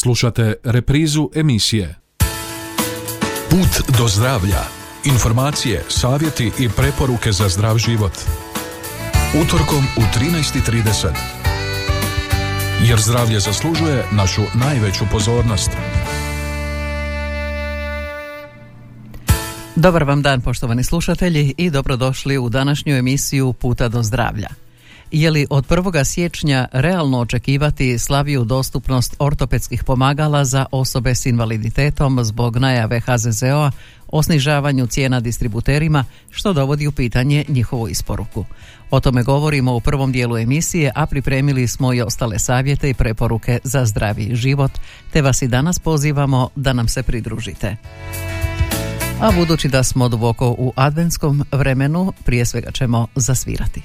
[0.00, 1.94] Slušate reprizu emisije
[3.50, 4.62] Put do zdravlja.
[5.04, 8.12] Informacije, savjeti i preporuke za zdrav život.
[9.44, 11.08] Utorkom u 13.30.
[12.88, 15.70] Jer zdravlje zaslužuje našu najveću pozornost.
[19.76, 24.48] Dobar vam dan poštovani slušatelji i dobrodošli u današnju emisiju Puta do zdravlja.
[25.12, 26.04] Je li od 1.
[26.04, 33.70] siječnja realno očekivati slaviju dostupnost ortopedskih pomagala za osobe s invaliditetom zbog najave HZZO-a
[34.08, 38.44] o snižavanju cijena distributerima što dovodi u pitanje njihovu isporuku.
[38.90, 43.58] O tome govorimo u prvom dijelu emisije, a pripremili smo i ostale savjete i preporuke
[43.64, 44.72] za zdravi život,
[45.12, 47.76] te vas i danas pozivamo da nam se pridružite.
[49.20, 53.82] A budući da smo duboko u adventskom vremenu, prije svega ćemo zasvirati.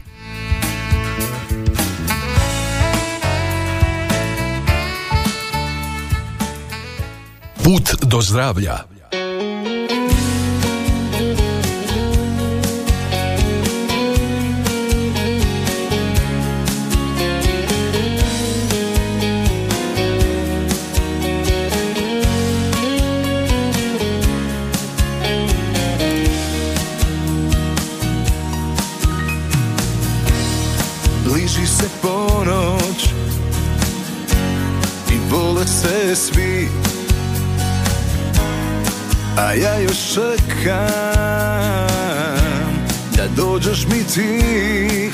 [7.63, 8.93] Put do zdravlja.
[40.14, 41.88] Čekam
[43.17, 45.11] da dođeš mi ti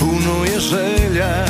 [0.00, 1.46] Puno je želja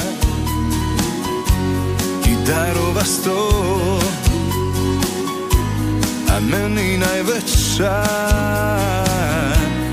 [2.26, 4.00] i darova sto
[6.28, 8.04] A meni najveća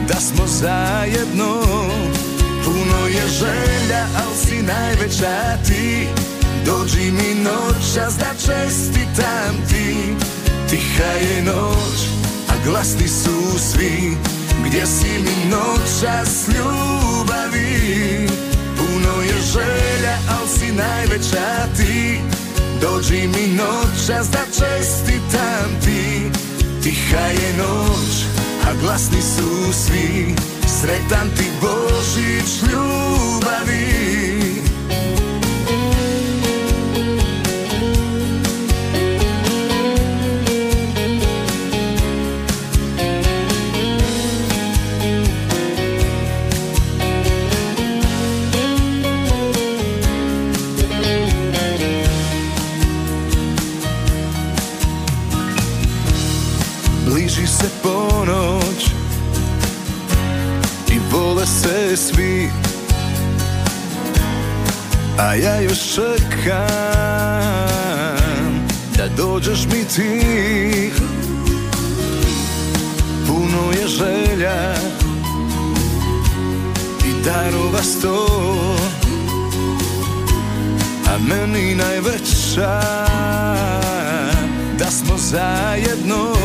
[0.08, 1.62] da smo zajedno.
[2.66, 6.08] Puno je želja, al si najveća ti.
[6.66, 10.14] Dođi mi noćas da čestitam ti
[10.74, 12.00] Tiha je noć,
[12.50, 14.18] a glasni su svi.
[14.66, 18.28] Gdje si mi noćas ljubavi?
[18.78, 22.20] Puno je želja, al si najveća ti.
[22.82, 26.32] Dođi mi noćas da čestitam ti.
[26.84, 28.26] Tiha je noć,
[28.68, 30.36] a glasni su svi.
[30.82, 34.33] Sretan ti Božić ljubavi
[57.06, 58.86] Bliži se ponoć
[60.92, 62.50] i vole se svi.
[65.18, 66.64] A ja još čekam
[68.98, 70.92] da dođeš mi ti.
[73.28, 74.74] Puno je želja
[77.06, 78.28] i darova sto.
[81.08, 82.82] A meni najveća
[84.80, 86.36] da smo zajedno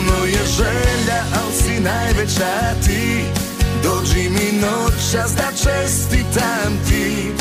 [0.00, 3.24] Puno je želja, al si najveća ti.
[3.82, 7.32] Dođi mi noćas da čestitam ti.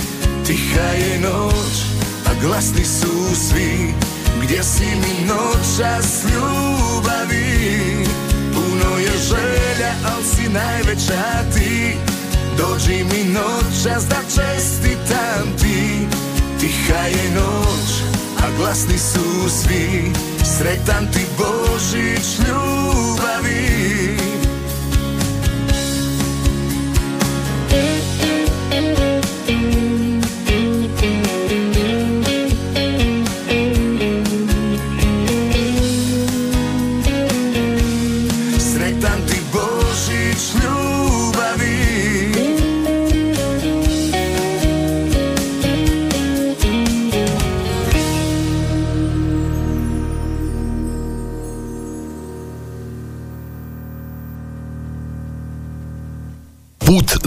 [0.45, 1.75] Tiha je noć,
[2.25, 3.93] a glasni su svi.
[4.43, 8.05] Gdje si mi noćas ljubavi?
[8.53, 11.95] Puno je želja, al si najveća ti.
[12.57, 16.07] Dođi mi noćas da čestitam ti.
[16.59, 18.08] Tiha je noć,
[18.69, 20.13] glasni su svi.
[20.57, 23.69] Sretan ti Božić ljubavi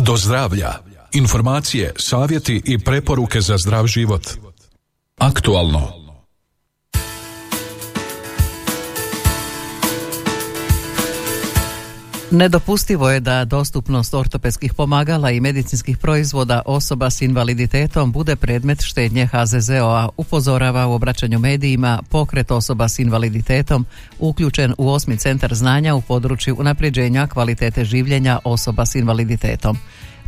[0.03, 0.73] do zdravlja.
[1.13, 4.29] Informacije, savjeti i preporuke za zdrav život.
[5.19, 6.02] Aktualno.
[12.33, 19.27] Nedopustivo je da dostupnost ortopedskih pomagala i medicinskih proizvoda osoba s invaliditetom bude predmet štednje
[19.27, 23.87] HZZO-a, upozorava u obraćanju medijima pokret osoba s invaliditetom
[24.19, 29.79] uključen u osmi centar znanja u području unapređenja kvalitete življenja osoba s invaliditetom.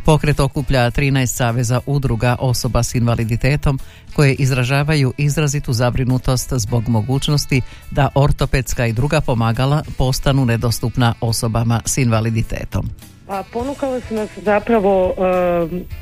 [0.05, 3.79] Pokret okuplja 13 saveza udruga osoba s invaliditetom
[4.15, 7.61] koje izražavaju izrazitu zabrinutost zbog mogućnosti
[7.91, 12.89] da ortopedska i druga pomagala postanu nedostupna osobama s invaliditetom.
[13.27, 15.13] Pa ponukalo su nas zapravo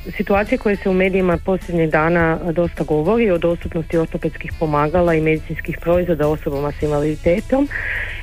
[0.07, 5.21] e, situacije koje se u medijima posljednjih dana dosta govori o dostupnosti ortopedskih pomagala i
[5.21, 7.67] medicinskih proizvoda osobama s invaliditetom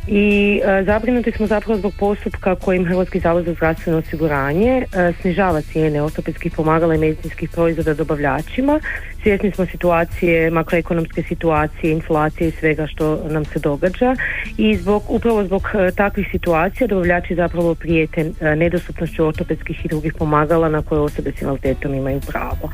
[0.07, 5.61] i e, zabrinuti smo zapravo zbog postupka kojim Hrvatski zavod za zdravstveno osiguranje e, snižava
[5.61, 8.81] cijene ortopedskih pomagala i medicinskih proizvoda dobavljačima.
[9.23, 14.17] Svjesni smo situacije, makroekonomske situacije, inflacije i svega što nam se događa
[14.59, 20.69] i zbog, upravo zbog e, takvih situacija dobavljači zapravo prijete nedostupnošću ortopedskih i drugih pomagala
[20.69, 22.71] na koje osobe s invaliditetom imaju pravo.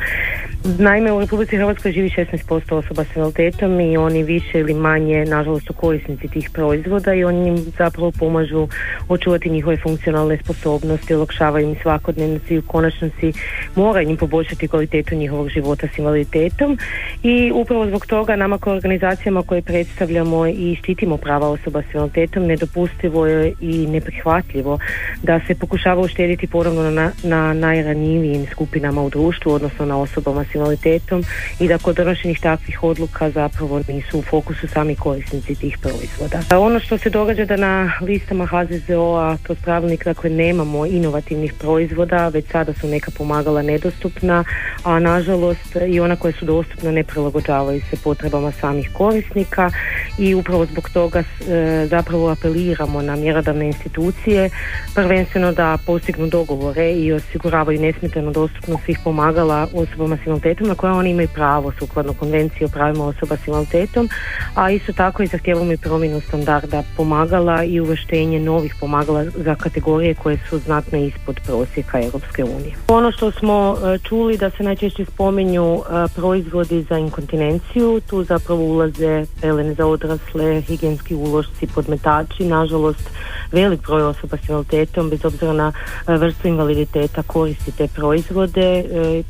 [0.67, 5.67] Naime, u Republici Hrvatskoj živi 16% osoba s invaliditetom i oni više ili manje, nažalost,
[5.67, 8.69] su korisnici tih proizvoda i oni im zapravo pomažu
[9.09, 13.33] očuvati njihove funkcionalne sposobnosti, olakšavaju im svakodnevnici i u konačnosti
[13.75, 16.79] mora im poboljšati kvalitetu njihovog života s invaliditetom.
[17.23, 22.47] I upravo zbog toga nama kao organizacijama koje predstavljamo i štitimo prava osoba s invaliditetom
[22.47, 24.79] nedopustivo je i neprihvatljivo
[25.23, 30.56] da se pokušava uštediti ponovno na, na najranjivijim skupinama u društvu, odnosno na osobama s
[30.57, 31.25] invaliditetom
[31.61, 36.59] i da kod donošenih takvih odluka zapravo nisu u fokusu sami korisnici tih proizvoda.
[36.59, 42.47] Ono što se događa da na listama HZZO-a kroz pravilnik dakle nemamo inovativnih proizvoda, već
[42.53, 44.45] sada su neka pomagala nedostupna,
[44.83, 49.71] a nažalost i ona koja su dostupna ne prilagođavaju se potrebama samih korisnika
[50.19, 54.51] i upravo zbog toga e, zapravo apeliramo na mjerodavne institucije
[54.95, 60.93] prvenstveno da postignu dogovore i osiguravaju nesmetanu dostupnost svih pomagala osobama s invaliditetom na koje
[60.93, 64.09] oni imaju pravo sukladno konvenciji o pravima osoba s invaliditetom,
[64.55, 70.15] a isto tako i zahtijevamo i promjenu standarda pomagala i uvrštenje novih pomagala za kategorije
[70.15, 72.75] koje su znatno ispod prosjeka Europske unije.
[72.89, 78.63] Ono što smo e, čuli da se najčešće spominju e, proizvodi za inkontinenciju, tu zapravo
[78.63, 83.11] ulaze pelene za odrasle, higijenski uložci, podmetači, nažalost
[83.53, 85.73] velik broj osoba s invaliditetom bez obzira na
[86.09, 88.85] e, vrstu invaliditeta koristi te proizvode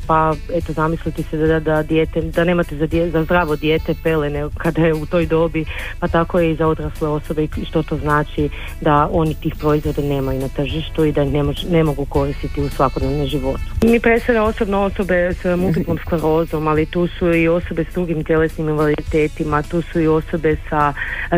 [0.06, 4.82] pa eto zamisliti se da, da, dijete, da nemate za, za zdravo dijete pelene kada
[4.82, 5.64] je u toj dobi
[6.00, 8.48] pa tako je i za odrasle osobe i što to znači
[8.81, 13.26] da oni tih proizvoda nemaju na tržištu i da ne, ne mogu koristiti u svakodnevnom
[13.26, 13.60] životu.
[13.82, 18.69] Mi predstavljamo osobno osobe s multiplom sklerozom, ali tu su i osobe s drugim tjelesnim
[18.69, 20.92] invaliditetima, tu su i osobe sa,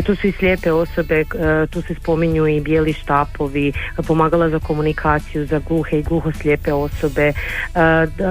[0.06, 1.24] tu su i slijepe osobe,
[1.70, 3.72] tu se spominju i bijeli štapovi,
[4.06, 7.32] pomagala za komunikaciju za gluhe i gluhoslijepe osobe,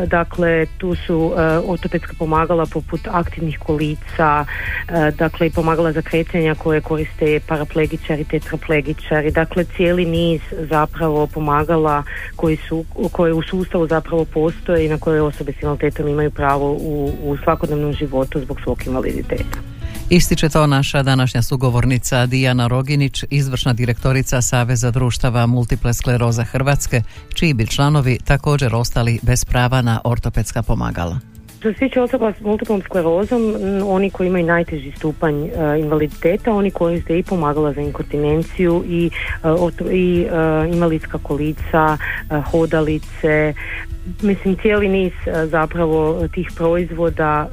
[0.07, 1.16] dakle tu su
[1.67, 4.45] ortopedska pomagala poput aktivnih kolica,
[5.17, 12.03] dakle i pomagala za kretanja koje koriste paraplegičari, tetraplegičari, dakle cijeli niz zapravo pomagala
[12.35, 16.71] koji su, koje u sustavu zapravo postoje i na koje osobe s invaliditetom imaju pravo
[16.71, 19.76] u, u svakodnevnom životu zbog svog invaliditeta.
[20.09, 27.01] Ističe to naša današnja sugovornica Dijana Roginić, izvršna direktorica Saveza društava Multiple skleroza Hrvatske,
[27.33, 31.36] čiji bi članovi također ostali bez prava na ortopedska pomagala.
[31.67, 33.55] Što se tiče osoba s multiplom sklerozom,
[33.85, 35.49] oni koji imaju najteži stupanj uh,
[35.79, 39.09] invaliditeta, oni koriste i pomagala za inkontinenciju i,
[39.43, 41.97] uh, i uh, invalidska kolica,
[42.51, 43.53] hodalice,
[44.21, 45.11] mislim cijeli niz
[45.43, 47.49] zapravo tih proizvoda,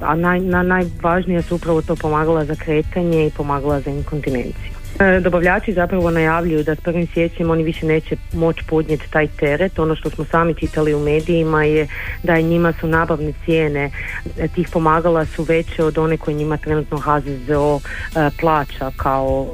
[0.00, 4.77] a naj, na, najvažnije su upravo to pomagala za kretanje i pomagala za inkontinenciju.
[5.00, 9.78] E, dobavljači zapravo najavljuju da s prvim siječnjem oni više neće moći podnijeti taj teret.
[9.78, 11.88] Ono što smo sami čitali u medijima je
[12.22, 13.90] da je njima su nabavne cijene
[14.38, 19.46] e, tih pomagala su veće od one koje njima trenutno HZZO e, plaća kao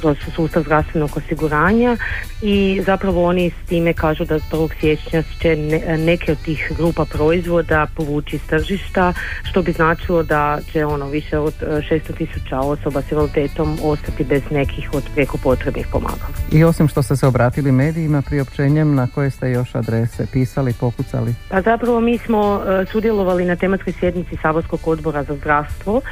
[0.00, 1.96] kroz sustav zdravstvenog osiguranja
[2.42, 5.56] i zapravo oni s time kažu da s prvog siječnja će
[5.98, 11.38] neke od tih grupa proizvoda povući iz tržišta što bi značilo da će ono više
[11.38, 16.34] od 600 tisuća osoba s invaliditetom ostati bez nekih od preko potrebnih pomagala.
[16.52, 21.34] I osim što ste se obratili medijima priopćenjem na koje ste još adrese pisali, pokucali?
[21.48, 26.02] Pa zapravo mi smo uh, sudjelovali na tematskoj sjednici Saborskog odbora za zdravstvo uh,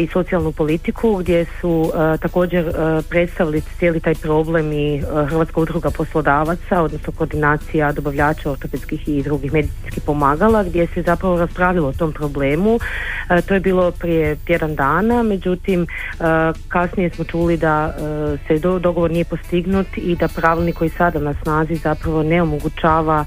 [0.00, 2.72] i socijalnu politiku gdje su uh, također
[3.08, 10.02] predstavili cijeli taj problem i Hrvatska udruga poslodavaca, odnosno koordinacija dobavljača ortopedskih i drugih medicinskih
[10.06, 12.78] pomagala gdje se zapravo raspravilo o tom problemu.
[13.46, 15.86] To je bilo prije tjedan dana, međutim
[16.68, 21.18] kasnije smo čuli čuli da e, se dogovor nije postignut i da pravilnik koji sada
[21.18, 23.24] na snazi zapravo ne omogućava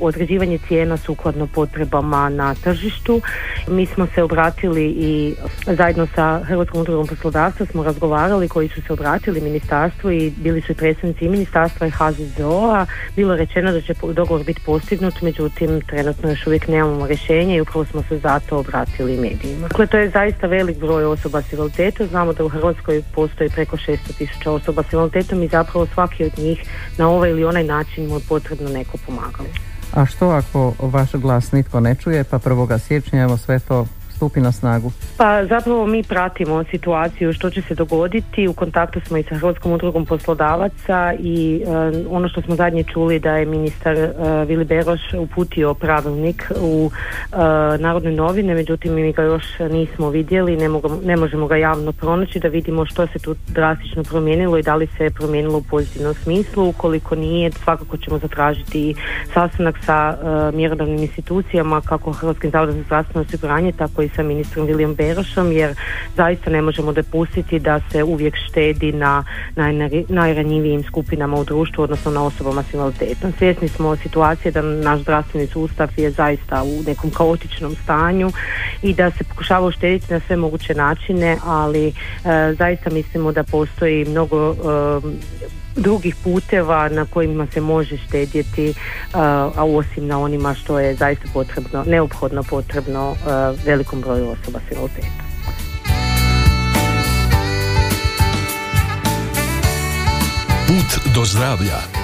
[0.00, 3.20] određivanje cijena sukladno potrebama na tržištu.
[3.68, 5.34] Mi smo se obratili i
[5.66, 10.72] zajedno sa Hrvatskom udrugom poslodavstva smo razgovarali koji su se obratili ministarstvu i bili su
[10.72, 12.86] i predstavnici ministarstva i HZZO-a.
[13.16, 17.84] Bilo rečeno da će dogovor biti postignut, međutim trenutno još uvijek nemamo rješenje i upravo
[17.84, 19.68] smo se zato obratili medijima.
[19.68, 22.06] Dakle, to je zaista velik broj osoba s invaliditetom.
[22.06, 26.38] Znamo da u Hrvatskoj postoji preko 600 tisuća osoba s invaliditetom i zapravo svaki od
[26.38, 26.64] njih
[26.98, 29.48] na ovaj ili onaj način mu je potrebno neko pomagalo.
[29.94, 32.78] A što ako vaš glas nitko ne čuje, pa 1.
[32.78, 33.86] siječnja evo sve to
[34.20, 34.92] stupi na snagu?
[35.16, 38.48] Pa zapravo mi pratimo situaciju što će se dogoditi.
[38.48, 41.70] U kontaktu smo i sa Hrvatskom udrugom poslodavaca i e,
[42.10, 47.38] ono što smo zadnje čuli da je ministar uh, Vili Beroš uputio pravilnik u uh,
[47.80, 50.68] Narodne novine, međutim mi ga još nismo vidjeli, ne,
[51.04, 54.86] ne možemo ga javno pronaći da vidimo što se tu drastično promijenilo i da li
[54.86, 56.68] se je promijenilo u pozitivnom smislu.
[56.68, 58.94] Ukoliko nije, svakako ćemo zatražiti
[59.34, 60.16] sastanak sa
[60.54, 65.74] mjerodavnim institucijama kako Hrvatskim zavodom za zdravstveno osiguranje, tako i sa ministrom Vilijom Berošom jer
[66.16, 69.24] zaista ne možemo dopustiti da se uvijek štedi na
[70.08, 73.32] najranjivijim skupinama u društvu, odnosno na osobama s invaliditetom.
[73.38, 78.30] Svjesni smo situacije da naš zdravstveni sustav je zaista u nekom kaotičnom stanju
[78.82, 81.92] i da se pokušava uštediti na sve moguće načine, ali e,
[82.58, 84.54] zaista mislimo da postoji mnogo e,
[85.76, 88.74] drugih puteva na kojima se može štedjeti,
[89.12, 93.16] a osim na onima što je zaista potrebno, neophodno potrebno
[93.64, 95.26] velikom broju osoba s invaliditetom.
[100.66, 101.99] Put do zdravlja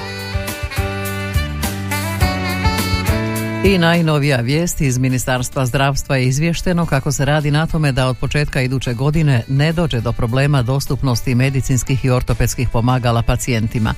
[3.66, 8.16] I najnovija vijest iz Ministarstva zdravstva je izvješteno kako se radi na tome da od
[8.16, 13.94] početka iduće godine ne dođe do problema dostupnosti medicinskih i ortopedskih pomagala pacijentima.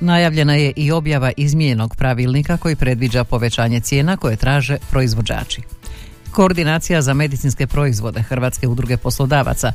[0.00, 5.62] Najavljena je i objava izmijenjenog pravilnika koji predviđa povećanje cijena koje traže proizvođači.
[6.30, 9.72] Koordinacija za medicinske proizvode Hrvatske udruge poslodavaca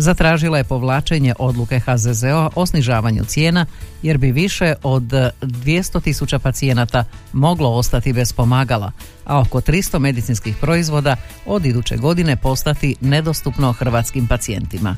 [0.00, 3.66] zatražila je povlačenje odluke HZZO o snižavanju cijena
[4.02, 8.92] jer bi više od 200 tisuća pacijenata moglo ostati bez pomagala,
[9.24, 14.96] a oko 300 medicinskih proizvoda od iduće godine postati nedostupno hrvatskim pacijentima.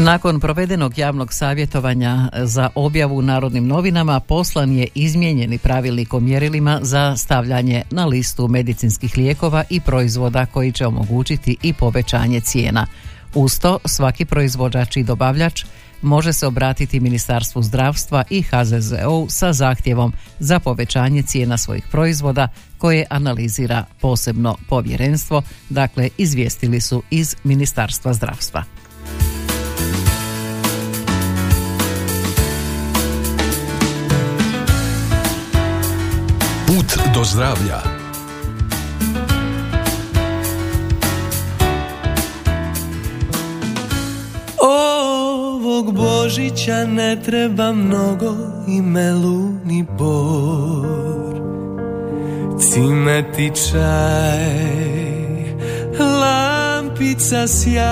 [0.00, 6.78] Nakon provedenog javnog savjetovanja za objavu u Narodnim novinama poslan je izmijenjeni pravilnik o mjerilima
[6.82, 12.86] za stavljanje na listu medicinskih lijekova i proizvoda koji će omogućiti i povećanje cijena.
[13.34, 15.64] Uz to svaki proizvođač i dobavljač
[16.02, 23.06] može se obratiti Ministarstvu zdravstva i HZZO sa zahtjevom za povećanje cijena svojih proizvoda koje
[23.10, 28.77] analizira posebno povjerenstvo, dakle izvijestili su iz Ministarstva zdravstva.
[36.94, 37.80] Put do zdravlja.
[44.58, 48.34] Ovog Božića ne treba mnogo
[48.68, 51.38] i melu ni bor
[52.60, 54.48] Cimeti čaj,
[56.20, 57.88] lampica sjaj.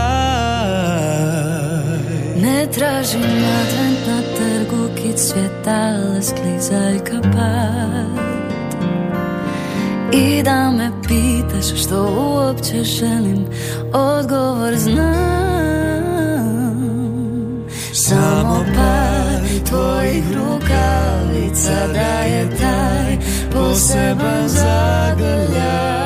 [2.43, 8.36] Ne tražim advent na trgu kit svjetala sklizaljka pad
[10.13, 13.47] i da me pitaš što uopće želim
[13.93, 16.07] Odgovor znam.
[17.93, 23.19] Samo par tvojih rukavica Da je taj
[23.53, 25.97] poseban zagrljaj.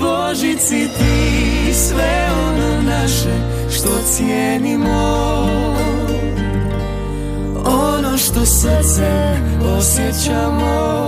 [0.00, 3.34] Božici ti sve ono naše
[3.70, 5.48] što cijenimo.
[7.66, 9.36] Ono što srce
[9.78, 11.04] osjećamo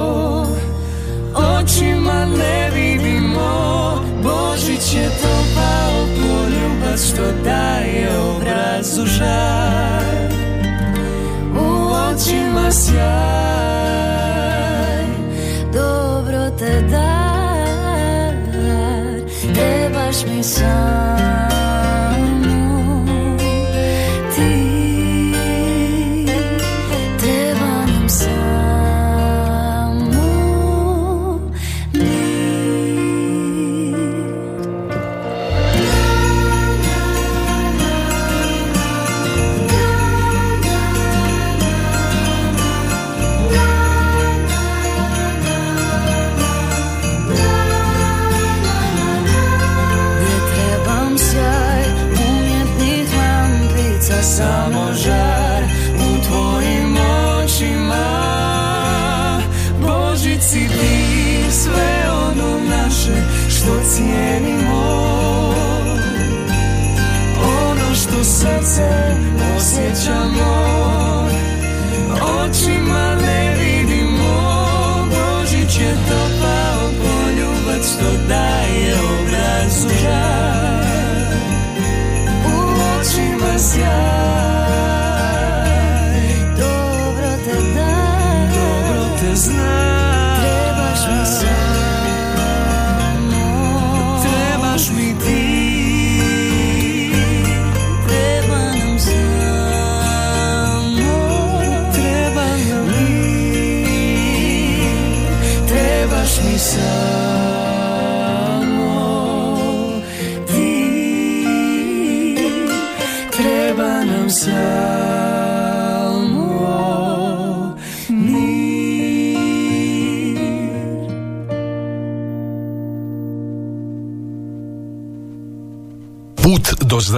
[1.37, 10.07] očima ne vidimo Božić je to pao poljubac što daje obrazu žar.
[11.55, 12.97] U očima sjaj
[15.73, 17.57] Dobro te dar
[19.55, 21.66] Trebaš mi sam
[83.67, 84.26] očima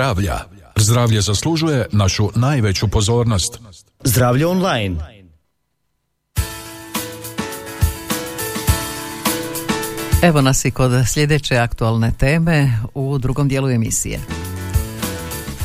[0.09, 0.39] zdravlja.
[0.77, 3.59] Zdravlje zaslužuje našu najveću pozornost.
[4.05, 4.97] Zdravlje online.
[10.23, 14.21] Evo nas i kod sljedeće aktualne teme u drugom dijelu emisije.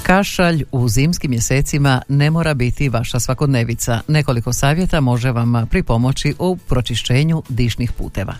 [0.03, 4.01] Kašalj u zimskim mjesecima ne mora biti vaša svakodnevica.
[4.07, 8.35] Nekoliko savjeta može vam pripomoći u pročišćenju dišnih puteva.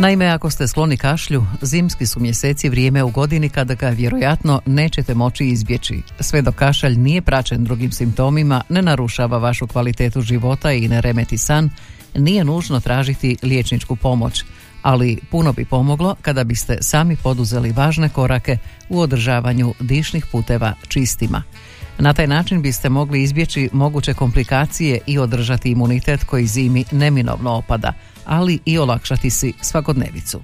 [0.00, 5.14] Naime, ako ste skloni kašlju, zimski su mjeseci vrijeme u godini kada ga vjerojatno nećete
[5.14, 6.02] moći izbjeći.
[6.20, 11.38] Sve dok kašalj nije praćen drugim simptomima, ne narušava vašu kvalitetu života i ne remeti
[11.38, 11.70] san,
[12.14, 14.44] nije nužno tražiti liječničku pomoć,
[14.82, 21.42] ali puno bi pomoglo kada biste sami poduzeli važne korake u održavanju dišnih puteva čistima.
[21.98, 27.92] Na taj način biste mogli izbjeći moguće komplikacije i održati imunitet koji zimi neminovno opada,
[28.28, 30.40] ali i olakšati si svakodnevicu.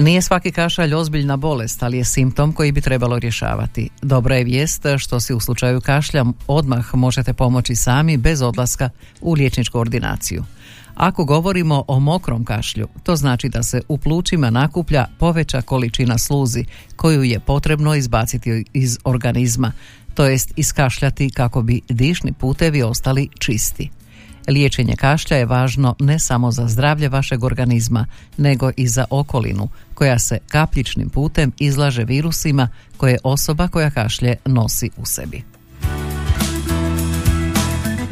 [0.00, 3.88] Nije svaki kašalj ozbiljna bolest, ali je simptom koji bi trebalo rješavati.
[4.02, 8.90] Dobra je vijest što si u slučaju kašlja odmah možete pomoći sami bez odlaska
[9.20, 10.44] u liječničku ordinaciju.
[10.94, 16.64] Ako govorimo o mokrom kašlju, to znači da se u plućima nakuplja poveća količina sluzi
[16.96, 19.72] koju je potrebno izbaciti iz organizma,
[20.14, 23.90] to jest iskašljati kako bi dišni putevi ostali čisti.
[24.48, 30.18] Liječenje kašlja je važno ne samo za zdravlje vašeg organizma, nego i za okolinu, koja
[30.18, 35.42] se kapljičnim putem izlaže virusima koje osoba koja kašlje nosi u sebi.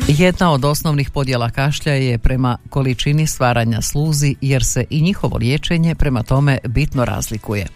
[0.09, 5.95] Jedna od osnovnih podjela kašlja je prema količini stvaranja sluzi jer se i njihovo liječenje
[5.95, 7.67] prema tome bitno razlikuje.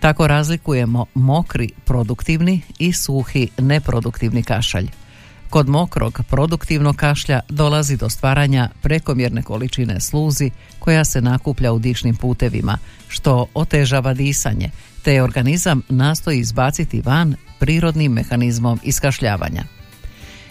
[0.00, 4.88] Tako razlikujemo mokri produktivni i suhi neproduktivni kašalj.
[5.56, 12.16] Kod mokrog produktivnog kašlja dolazi do stvaranja prekomjerne količine sluzi koja se nakuplja u dišnim
[12.16, 14.70] putevima, što otežava disanje,
[15.02, 19.64] te organizam nastoji izbaciti van prirodnim mehanizmom iskašljavanja.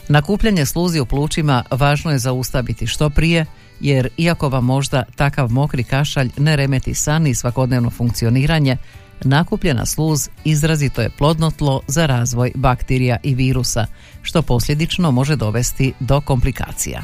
[0.07, 3.45] Nakupljanje sluzi u plućima važno je zaustaviti što prije,
[3.79, 8.77] jer iako vam možda takav mokri kašalj ne remeti san i svakodnevno funkcioniranje,
[9.23, 13.86] nakupljena sluz izrazito je plodno tlo za razvoj bakterija i virusa,
[14.21, 17.04] što posljedično može dovesti do komplikacija.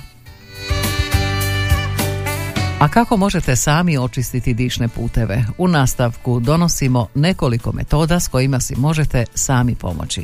[2.80, 5.46] A kako možete sami očistiti dišne puteve?
[5.58, 10.24] U nastavku donosimo nekoliko metoda s kojima si možete sami pomoći.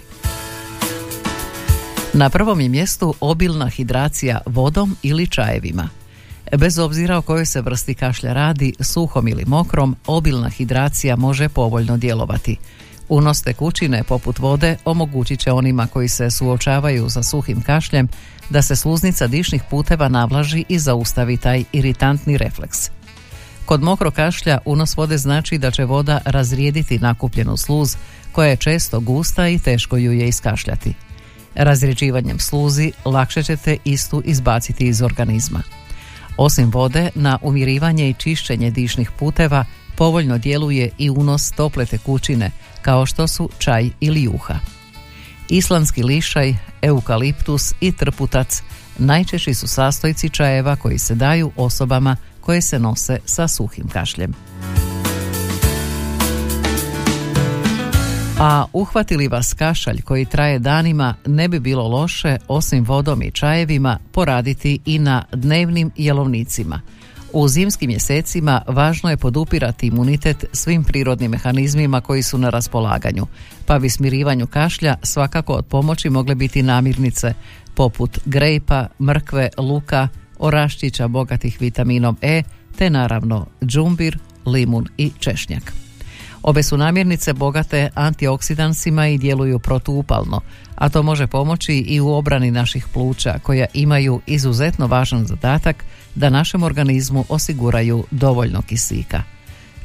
[2.14, 5.90] Na prvom je mjestu obilna hidracija vodom ili čajevima.
[6.56, 11.98] Bez obzira o kojoj se vrsti kašlja radi, suhom ili mokrom, obilna hidracija može povoljno
[11.98, 12.58] djelovati.
[13.10, 18.08] Unos tekućine poput vode omogućit će onima koji se suočavaju sa suhim kašljem
[18.50, 22.90] da se sluznica dišnih puteva navlaži i zaustavi taj iritantni refleks.
[23.66, 27.96] Kod mokro kašlja unos vode znači da će voda razrijediti nakupljenu sluz
[28.32, 30.94] koja je često gusta i teško ju je iskašljati.
[31.56, 35.62] Razrjeđivanjem sluzi lakše ćete istu izbaciti iz organizma.
[36.38, 43.06] Osim vode, na umirivanje i čišćenje dišnih puteva povoljno djeluje i unos tople tekućine, kao
[43.06, 44.60] što su čaj ili juha.
[45.50, 48.62] Islandski lišaj, eukaliptus i trputac
[48.98, 54.34] najčešći su sastojci čajeva koji se daju osobama koje se nose sa suhim kašljem.
[58.40, 64.00] A uhvatili vas kašalj koji traje danima ne bi bilo loše osim vodom i čajevima
[64.12, 66.82] poraditi i na dnevnim jelovnicima.
[67.34, 73.28] U zimskim mjesecima važno je podupirati imunitet svim prirodnim mehanizmima koji su na raspolaganju,
[73.66, 77.34] pa bi smirivanju kašlja svakako od pomoći mogle biti namirnice
[77.76, 80.08] poput grejpa, mrkve, luka,
[80.40, 82.44] oraščića bogatih vitaminom E,
[82.78, 85.87] te naravno džumbir, limun i češnjak.
[86.48, 90.42] Obe su namirnice bogate antioksidansima i djeluju protuupalno,
[90.76, 96.30] a to može pomoći i u obrani naših pluća koja imaju izuzetno važan zadatak da
[96.30, 99.24] našem organizmu osiguraju dovoljno kisika.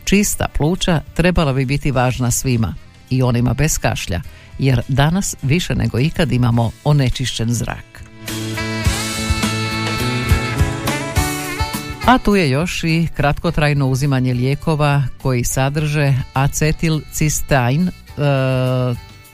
[0.05, 2.75] Čista pluća trebala bi biti važna svima,
[3.11, 4.20] i onima bez kašlja,
[4.59, 7.91] jer danas više nego ikad imamo onečišćen zrak.
[12.07, 17.93] A tu je još i kratkotrajno uzimanje lijekova koji sadrže acetilcistain, e,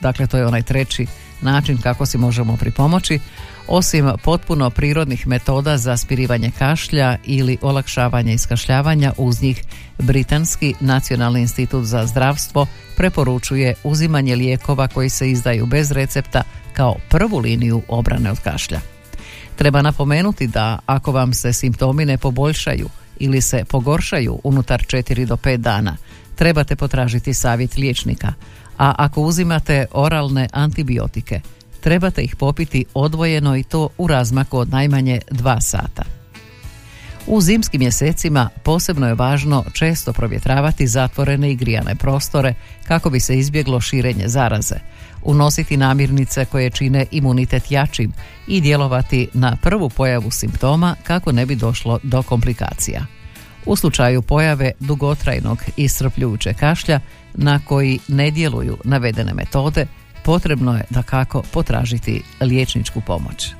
[0.01, 1.05] dakle to je onaj treći
[1.41, 3.19] način kako si možemo pripomoći,
[3.67, 9.63] osim potpuno prirodnih metoda za spirivanje kašlja ili olakšavanje iskašljavanja uz njih
[9.99, 17.37] Britanski nacionalni institut za zdravstvo preporučuje uzimanje lijekova koji se izdaju bez recepta kao prvu
[17.37, 18.98] liniju obrane od kašlja.
[19.59, 25.35] Treba napomenuti da ako vam se simptomi ne poboljšaju ili se pogoršaju unutar 4 do
[25.35, 25.97] 5 dana,
[26.35, 28.33] trebate potražiti savjet liječnika,
[28.77, 31.41] a ako uzimate oralne antibiotike,
[31.81, 36.03] trebate ih popiti odvojeno i to u razmaku od najmanje 2 sata.
[37.27, 42.53] U zimskim mjesecima posebno je važno često provjetravati zatvorene i grijane prostore
[42.87, 44.75] kako bi se izbjeglo širenje zaraze,
[45.23, 48.13] unositi namirnice koje čine imunitet jačim
[48.47, 53.05] i djelovati na prvu pojavu simptoma kako ne bi došlo do komplikacija.
[53.65, 56.99] U slučaju pojave dugotrajnog i srpljuće kašlja
[57.33, 59.85] na koji ne djeluju navedene metode,
[60.23, 63.53] potrebno je da kako potražiti liječničku pomoć.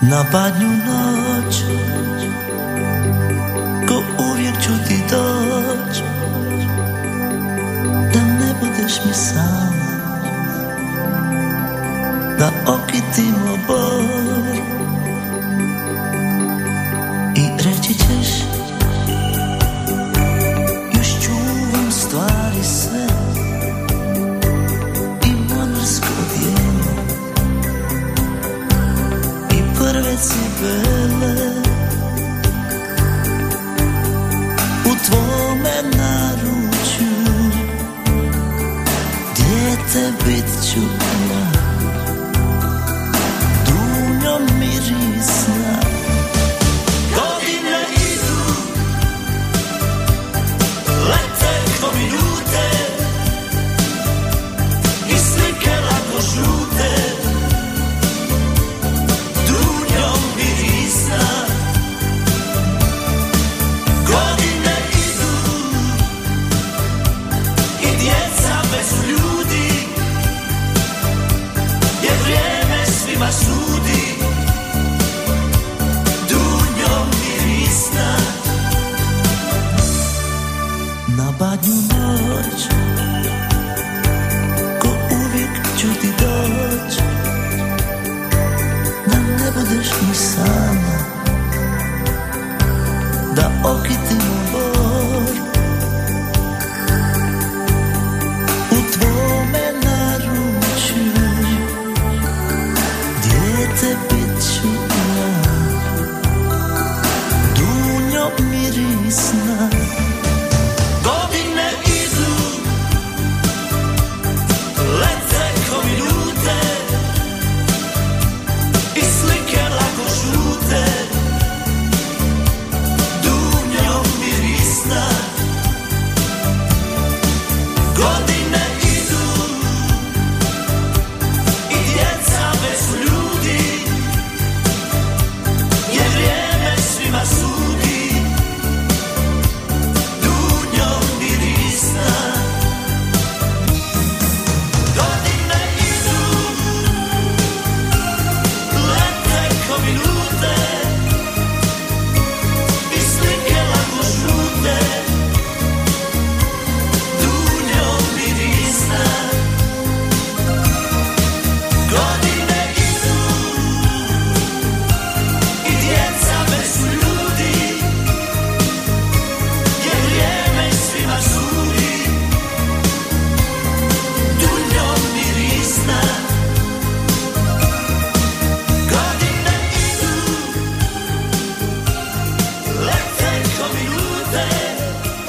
[0.00, 1.91] Na badnju noć Ko
[4.30, 6.02] uvijek ću ti doć
[8.14, 9.72] Da ne budeš mi sam
[12.38, 13.91] Da okitim obor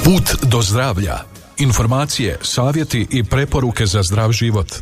[0.04, 1.18] Put do zdravlja
[1.58, 4.74] Informacije, savjeti i preporuke za zdrav život.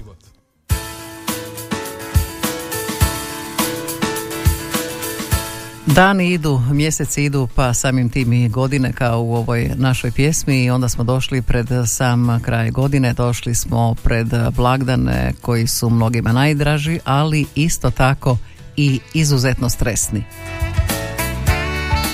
[5.86, 10.70] Dani idu, mjeseci idu, pa samim tim i godine kao u ovoj našoj pjesmi i
[10.70, 16.98] onda smo došli pred sam kraj godine, došli smo pred blagdane koji su mnogima najdraži,
[17.04, 18.38] ali isto tako
[18.76, 20.24] i izuzetno stresni.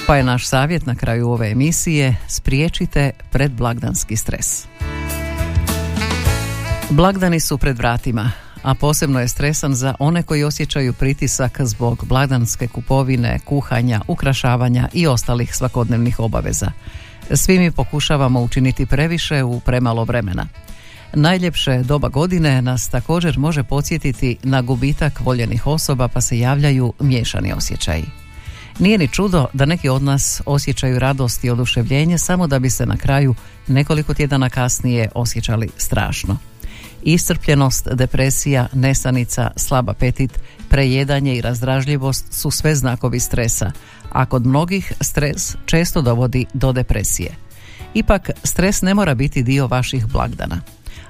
[0.08, 4.66] Pa je naš savjet na kraju ove emisije spriječite predblagdanski stres.
[6.90, 8.30] Blagdani su pred vratima,
[8.62, 15.06] a posebno je stresan za one koji osjećaju pritisak zbog blagdanske kupovine, kuhanja, ukrašavanja i
[15.06, 16.70] ostalih svakodnevnih obaveza.
[17.34, 20.46] Svi mi pokušavamo učiniti previše u premalo vremena.
[21.14, 27.52] Najljepše doba godine nas također može podsjetiti na gubitak voljenih osoba pa se javljaju miješani
[27.52, 28.27] osjećaji.
[28.78, 32.86] Nije ni čudo da neki od nas osjećaju radost i oduševljenje samo da bi se
[32.86, 33.34] na kraju
[33.66, 36.36] nekoliko tjedana kasnije osjećali strašno.
[37.02, 40.38] Iscrpljenost, depresija, nesanica, slab apetit,
[40.68, 43.72] prejedanje i razdražljivost su sve znakovi stresa,
[44.12, 47.34] a kod mnogih stres često dovodi do depresije.
[47.94, 50.60] Ipak, stres ne mora biti dio vaših blagdana.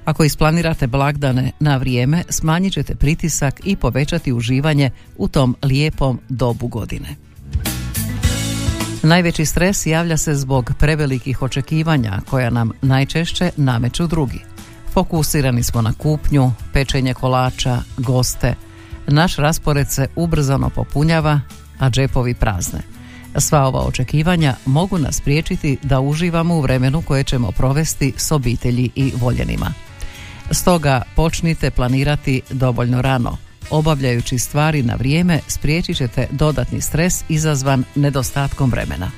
[0.04, 6.66] Ako isplanirate blagdane na vrijeme, smanjit ćete pritisak i povećati uživanje u tom lijepom dobu
[6.66, 7.27] godine.
[9.02, 14.40] Najveći stres javlja se zbog prevelikih očekivanja koja nam najčešće nameću drugi.
[14.92, 18.54] Fokusirani smo na kupnju, pečenje kolača, goste.
[19.06, 21.40] Naš raspored se ubrzano popunjava,
[21.78, 22.80] a džepovi prazne.
[23.36, 28.90] Sva ova očekivanja mogu nas priječiti da uživamo u vremenu koje ćemo provesti s obitelji
[28.94, 29.72] i voljenima.
[30.50, 33.36] Stoga počnite planirati dovoljno rano.
[33.70, 39.10] Obavljajući stvari na vrijeme spriječit ćete dodatni stres izazvan nedostatkom vremena.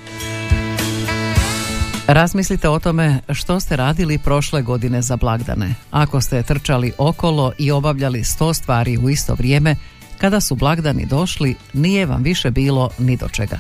[2.07, 5.75] Razmislite o tome što ste radili prošle godine za blagdane.
[5.91, 9.77] Ako ste trčali okolo i obavljali sto stvari u isto vrijeme,
[10.19, 13.59] kada su blagdani došli, nije vam više bilo ni do čega.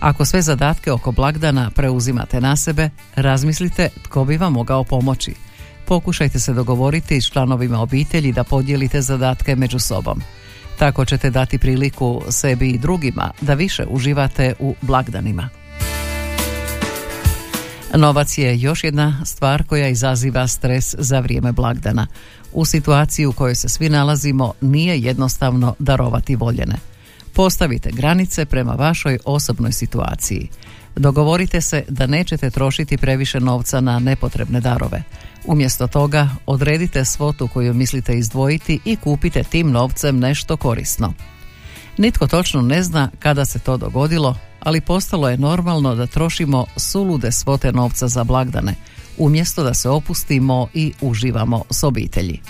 [0.00, 5.34] Ako sve zadatke oko blagdana preuzimate na sebe, razmislite tko bi vam mogao pomoći.
[5.86, 10.22] Pokušajte se dogovoriti s članovima obitelji da podijelite zadatke među sobom.
[10.78, 15.48] Tako ćete dati priliku sebi i drugima da više uživate u blagdanima.
[17.94, 22.06] Novac je još jedna stvar koja izaziva stres za vrijeme blagdana.
[22.52, 26.74] U situaciji u kojoj se svi nalazimo nije jednostavno darovati voljene.
[27.32, 30.48] Postavite granice prema vašoj osobnoj situaciji.
[30.96, 35.02] Dogovorite se da nećete trošiti previše novca na nepotrebne darove.
[35.44, 41.12] Umjesto toga odredite svotu koju mislite izdvojiti i kupite tim novcem nešto korisno.
[41.98, 47.32] Nitko točno ne zna kada se to dogodilo, ali postalo je normalno da trošimo sulude
[47.32, 48.74] svote novca za blagdane,
[49.18, 52.40] umjesto da se opustimo i uživamo s obitelji.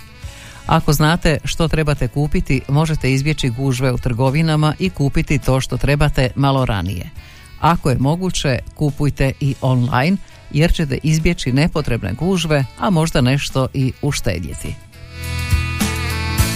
[0.67, 6.31] Ako znate što trebate kupiti, možete izbjeći gužve u trgovinama i kupiti to što trebate
[6.37, 7.11] malo ranije.
[7.61, 10.16] Ako je moguće, kupujte i online
[10.51, 14.75] jer ćete izbjeći nepotrebne gužve, a možda nešto i uštedjeti.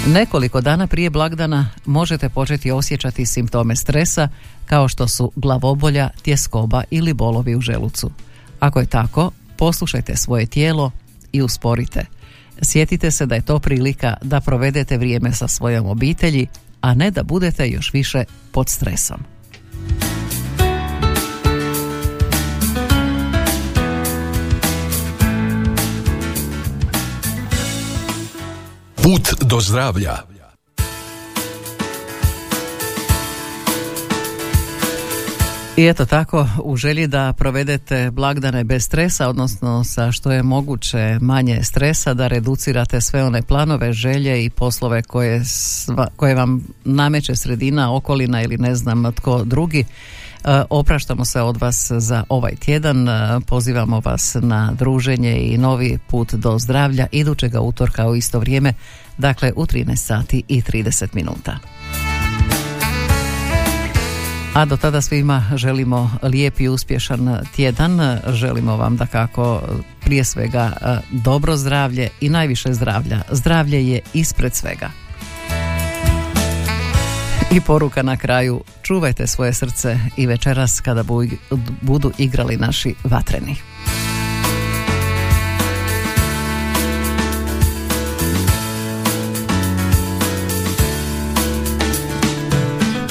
[0.06, 4.28] Nekoliko dana prije blagdana možete početi osjećati simptome stresa
[4.66, 8.10] kao što su glavobolja, tjeskoba ili bolovi u želucu.
[8.60, 10.90] Ako je tako, poslušajte svoje tijelo
[11.32, 12.06] i usporite.
[12.62, 16.46] Sjetite se da je to prilika da provedete vrijeme sa svojom obitelji,
[16.80, 19.29] a ne da budete još više pod stresom.
[29.02, 30.16] Put do zdravlja.
[35.76, 41.18] I eto tako, u želji da provedete blagdane bez stresa, odnosno sa što je moguće
[41.20, 45.42] manje stresa, da reducirate sve one planove, želje i poslove koje,
[46.16, 49.84] koje vam nameće sredina, okolina ili ne znam tko drugi,
[50.70, 56.34] opraštamo se od vas za ovaj tjedan, e, pozivamo vas na druženje i novi put
[56.34, 58.72] do zdravlja idućega utorka u isto vrijeme,
[59.18, 61.58] dakle u 13 sati i 30 minuta.
[64.54, 69.62] A do tada svima želimo lijep i uspješan tjedan, želimo vam da kako
[70.00, 73.22] prije svega e, dobro zdravlje i najviše zdravlja.
[73.30, 74.90] Zdravlje je ispred svega.
[77.52, 81.04] I poruka na kraju, čuvajte svoje srce i večeras kada
[81.80, 83.56] budu igrali naši vatreni.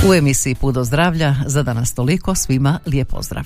[0.10, 3.46] U emisiji Pudo zdravlja za danas toliko, svima lijep pozdrav.